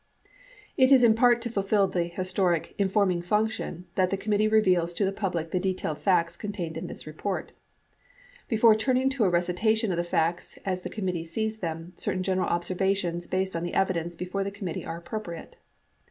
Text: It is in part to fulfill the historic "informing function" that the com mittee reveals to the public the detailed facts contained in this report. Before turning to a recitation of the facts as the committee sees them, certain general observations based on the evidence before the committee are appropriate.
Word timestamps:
It 0.77 0.91
is 0.91 1.03
in 1.03 1.13
part 1.13 1.43
to 1.43 1.49
fulfill 1.51 1.87
the 1.87 2.05
historic 2.05 2.73
"informing 2.79 3.21
function" 3.21 3.85
that 3.93 4.09
the 4.09 4.17
com 4.17 4.33
mittee 4.33 4.51
reveals 4.51 4.95
to 4.95 5.05
the 5.05 5.11
public 5.11 5.51
the 5.51 5.59
detailed 5.59 5.99
facts 5.99 6.35
contained 6.35 6.75
in 6.75 6.87
this 6.87 7.05
report. 7.05 7.51
Before 8.47 8.73
turning 8.73 9.11
to 9.11 9.25
a 9.25 9.29
recitation 9.29 9.91
of 9.91 9.97
the 9.97 10.03
facts 10.03 10.57
as 10.65 10.81
the 10.81 10.89
committee 10.89 11.25
sees 11.25 11.59
them, 11.59 11.93
certain 11.97 12.23
general 12.23 12.47
observations 12.49 13.27
based 13.27 13.55
on 13.55 13.61
the 13.61 13.75
evidence 13.75 14.15
before 14.15 14.43
the 14.43 14.49
committee 14.49 14.87
are 14.87 14.97
appropriate. 14.97 15.57